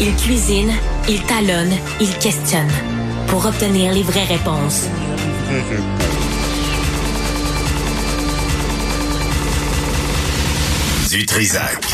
[0.00, 0.72] Il cuisine,
[1.08, 2.70] il talonne, il questionne
[3.26, 4.86] pour obtenir les vraies réponses.
[11.10, 11.84] Du Trisac.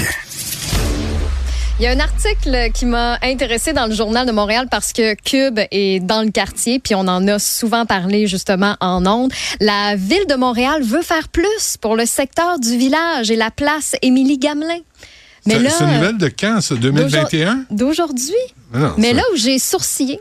[1.81, 5.15] Il y a un article qui m'a intéressé dans le journal de Montréal parce que
[5.15, 9.33] Cube est dans le quartier, puis on en a souvent parlé justement en ondes.
[9.61, 13.97] La ville de Montréal veut faire plus pour le secteur du village et la place
[14.03, 14.81] Émilie Gamelin.
[15.47, 17.65] Mais là, c'est une nouvelle de quand, ça, 2021?
[17.71, 18.33] D'aujourd'hui.
[18.73, 20.21] Non, Mais ça- là où j'ai sourcillé,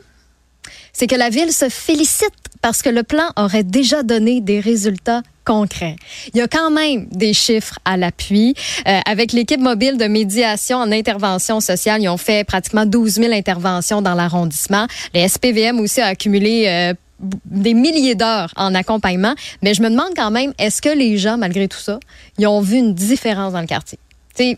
[0.91, 2.29] c'est que la ville se félicite
[2.61, 5.95] parce que le plan aurait déjà donné des résultats concrets.
[6.33, 8.53] Il y a quand même des chiffres à l'appui.
[8.87, 13.33] Euh, avec l'équipe mobile de médiation en intervention sociale, ils ont fait pratiquement 12 000
[13.33, 14.87] interventions dans l'arrondissement.
[15.13, 16.93] Les SPVM aussi a accumulé euh,
[17.45, 19.33] des milliers d'heures en accompagnement.
[19.61, 21.99] Mais je me demande quand même, est-ce que les gens, malgré tout ça,
[22.37, 23.99] ils ont vu une différence dans le quartier?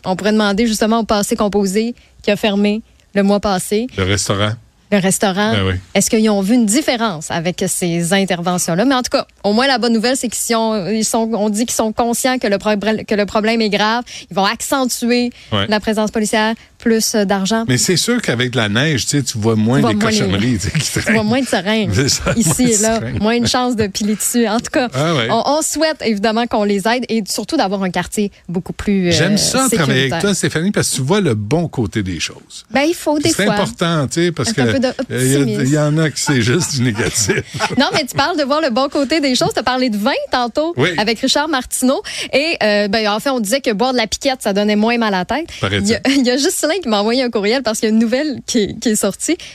[0.04, 2.82] On pourrait demander justement au passé composé qui a fermé
[3.14, 4.52] le mois passé Le restaurant.
[4.92, 5.52] le restaurant.
[5.52, 5.74] Ben oui.
[5.94, 8.84] Est-ce qu'ils ont vu une différence avec ces interventions-là?
[8.84, 11.48] Mais en tout cas, au moins la bonne nouvelle, c'est qu'ils sont, ils sont, on
[11.50, 14.04] dit qu'ils sont conscients que le, problème- que le problème est grave.
[14.30, 15.66] Ils vont accentuer Ouais.
[15.68, 17.64] la présence policière, plus euh, d'argent.
[17.68, 20.10] Mais c'est sûr qu'avec la neige, tu sais, tu vois moins Tu vois les moins
[20.10, 21.22] les- cochonneries tu sais, qui Tu vois traînent.
[21.26, 24.46] moins de seringues C'est ça, ici de et là, moins une chance de piler dessus.
[24.46, 25.28] En tout cas, Ah ouais.
[25.30, 29.12] on, on souhaite évidemment qu'on les aide et surtout d'avoir un quartier beaucoup plus euh,
[29.12, 32.64] J'aime ça travailler avec toi, Stéphanie, parce que tu vois le bon côté des choses.
[32.70, 33.54] Ben, il faut des C'est fois.
[33.54, 36.42] important, tu sais, parce Un que peu euh, il y, y en a qui c'est
[36.42, 37.42] juste du négatif.
[37.78, 39.50] Non, mais tu parles de voir le bon côté des choses.
[39.52, 40.90] Tu as parlé de vin tantôt Oui.
[40.98, 42.02] avec Richard Martineau.
[42.32, 44.96] Et euh, ben, en fait, on disait que boire de la piquette, ça donnait moins
[44.98, 45.46] mal à la tête.
[45.62, 46.36] Il y, a, il y a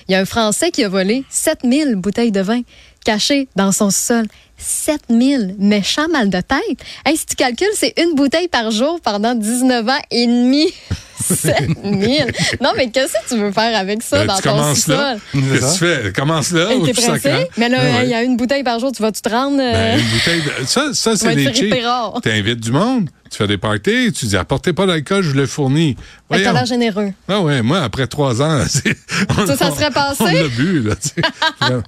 [0.07, 2.61] Il y a un Français qui a volé 7000 bouteilles de vin
[3.03, 4.25] cachées dans son sol.
[4.57, 6.79] 7000 méchants mal de tête.
[7.05, 10.71] Hey, si tu calcules, c'est une bouteille par jour pendant 19 ans et demi.
[11.21, 12.25] 7000.
[12.61, 15.15] Non, mais qu'est-ce que tu veux faire avec ça Ben, dans tu ton commences là.
[15.31, 15.43] sous-sol?
[15.51, 16.13] Qu'est-ce que tu fais?
[16.13, 17.47] Commence là ou T'es tu pressé?
[17.57, 18.03] Mais là, ouais.
[18.03, 19.59] il y a une bouteille par jour, tu vas-tu te rendre?
[19.61, 21.51] euh, Ben, une bouteille de- Ça, ça c'est des.
[21.51, 25.45] Tu invites du monde, tu fais des parties, tu dis apportez pas d'alcool, je le
[25.45, 25.95] fournis.
[25.95, 26.53] T'as Voyons.
[26.53, 27.11] l'air généreux.
[27.27, 28.59] Ah ouais, moi, après trois ans,
[29.37, 30.23] on- Ça, ça serait passé?
[30.23, 31.21] On l'a bu, là, tu.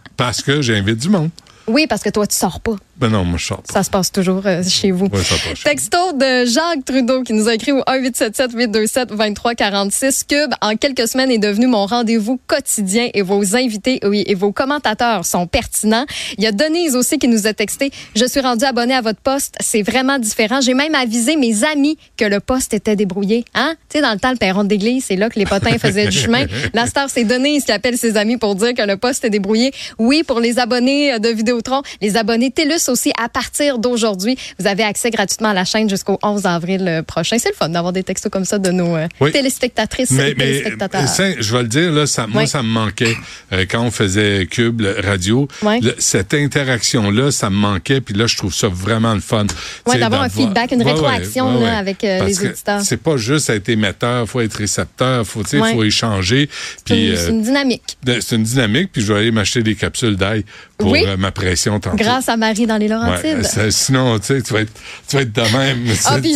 [0.17, 1.29] Parce que j'invite du monde.
[1.65, 2.75] Oui, parce que toi, tu sors pas.
[3.03, 3.73] Ben non, moi, je sors pas.
[3.73, 5.07] Ça se passe toujours euh, chez vous.
[5.07, 5.61] Ouais, ça passe.
[5.61, 10.23] Texto de Jacques Trudeau qui nous a écrit au 1-877-827-2346.
[10.25, 14.53] Cube, en quelques semaines, est devenu mon rendez-vous quotidien et vos invités oui, et vos
[14.53, 16.05] commentateurs sont pertinents.
[16.37, 17.91] Il y a Denise aussi qui nous a texté.
[18.15, 19.55] Je suis rendue abonnée à votre poste.
[19.59, 20.61] C'est vraiment différent.
[20.61, 23.43] J'ai même avisé mes amis que le poste était débrouillé.
[23.53, 23.75] Hein?
[23.89, 26.17] Tu sais, dans le temps, le perron d'église, c'est là que les potins faisaient du
[26.17, 26.45] chemin.
[26.73, 29.73] La star, c'est Denise qui appelle ses amis pour dire que le poste est débrouillé.
[29.99, 34.83] Oui, pour les abonnés de Vidéotron, les abonnés TELUS aussi, à partir d'aujourd'hui, vous avez
[34.83, 37.37] accès gratuitement à la chaîne jusqu'au 11 avril euh, prochain.
[37.39, 39.31] C'est le fun d'avoir des textos comme ça de nos euh, Oui.
[39.31, 41.07] téléspectatrices et mais téléspectateurs.
[41.07, 42.47] ça, je vais le dire, là, ça, moi, Oui.
[42.47, 43.15] ça me manquait
[43.51, 45.47] euh, quand on faisait Cube radio.
[45.63, 45.79] Oui.
[45.81, 48.01] Le- cette interaction-là, ça me manquait.
[48.01, 49.45] Puis là, je trouve ça vraiment le fun.
[49.47, 51.75] Tu sais, d'avoir un feedback, une Ouais, ouais, rétroaction, ouais, là, ouais.
[51.77, 52.81] avec, euh, les auditeurs.
[52.81, 55.73] C'est pas juste être émetteur, faut être récepteur, faut, Ouais.
[55.73, 56.49] faut échanger.
[56.77, 57.97] C'est Puis une, euh, c'est une dynamique.
[58.05, 58.89] c'est une dynamique.
[58.91, 60.45] Puis je vais aller m'acheter des capsules d'ail
[60.77, 61.95] pour euh, ma pression tantôt.
[61.97, 63.47] Grâce à Marie dans les Laurentides.
[63.57, 64.73] Ouais, sinon, tu sais, tu vas être,
[65.07, 65.85] tu vas être de même.
[66.05, 66.35] ah, puis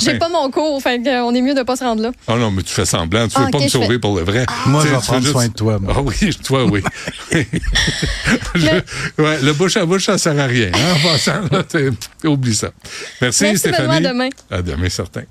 [0.00, 2.10] j'ai pas mon cours, fait on est mieux de pas se rendre là.
[2.26, 3.28] Oh non, mais tu fais semblant.
[3.28, 4.46] Tu veux Ah, pas ok, me sauver fais- pour le vrai.
[4.66, 5.94] Moi, Tu je vais prendre soin juste- de toi, moi.
[5.96, 6.82] Ah oui, toi, oui.
[8.54, 10.70] Je- ouais, le bouche à bouche, ça sert à rien.
[10.74, 11.62] hein, en passant, là,
[12.30, 12.70] oublie ça.
[13.20, 13.86] Merci, Merci, Stéphanie.
[13.88, 14.28] Benoît, à demain.
[14.50, 15.22] À demain, certain.